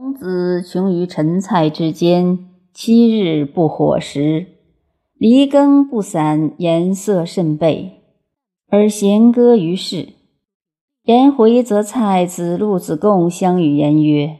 [0.00, 2.38] 孔子穷于陈蔡之间，
[2.72, 4.46] 七日不火食，
[5.14, 8.04] 离耕不散，颜色甚备，
[8.68, 10.10] 而弦歌于世。
[11.02, 14.38] 颜回则蔡子路、子贡相与言曰：“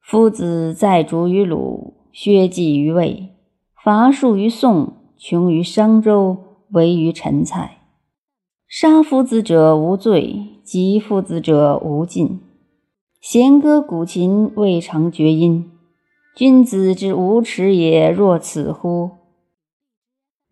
[0.00, 3.30] 夫子在逐于鲁，薛稷于魏，
[3.82, 6.36] 伐树于宋，穷于商周，
[6.70, 7.78] 为于陈蔡。
[8.68, 12.38] 杀夫子者无罪，及夫子者无尽。”
[13.20, 15.72] 弦歌鼓琴，未尝绝音。
[16.36, 19.10] 君子之无耻也，若此乎？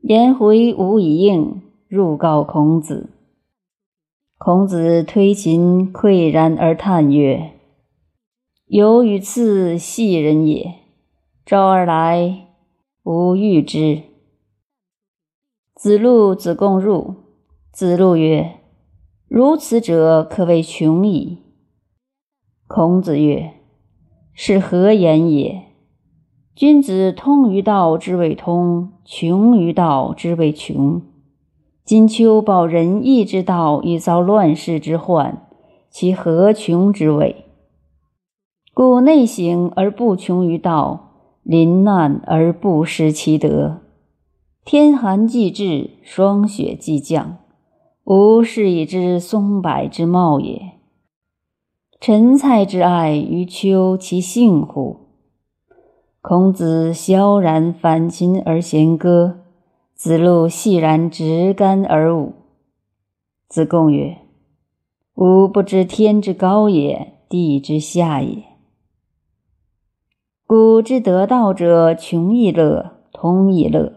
[0.01, 3.11] 颜回无以应，入告孔子。
[4.37, 7.53] 孔子推琴，喟然而叹曰
[8.67, 10.75] ：“有与次戏人也。
[11.47, 12.49] 召而来，
[13.05, 14.03] 吾欲之。”
[15.77, 17.15] 子路、子贡入。
[17.73, 18.59] 子路曰
[19.29, 21.39] ：“如此者，可谓穷矣。”
[22.69, 23.53] 孔子曰
[24.35, 25.67] ：“是何言也？
[26.57, 31.01] 君子通于道之谓通，穷于道之谓穷。
[31.85, 35.47] 今秋报仁义之道，以遭乱世之患，
[35.91, 37.45] 其何穷之谓？
[38.75, 41.13] 故内省而不穷于道，
[41.45, 43.83] 临难而不失其德。
[44.65, 47.37] 天寒既至，霜雪既降，
[48.03, 50.73] 吾是以知松柏之茂也。”
[51.99, 55.01] 陈蔡之爱于秋，其幸乎？
[56.21, 59.39] 孔子萧然反琴而弦歌，
[59.95, 62.35] 子路细然执竿而舞。
[63.49, 64.19] 子贡曰
[65.17, 68.45] ：“吾不知天之高也，地之下也。
[70.47, 73.95] 古之得道者，穷亦乐，通亦乐。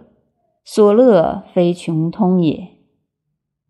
[0.63, 2.69] 所乐非穷通也。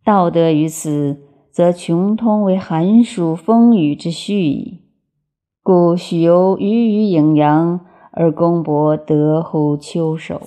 [0.05, 1.25] 道德于此。”
[1.59, 4.79] 则穷通为寒暑风雨之序矣，
[5.61, 10.39] 故许由鱼与影阳而公伯得乎秋收。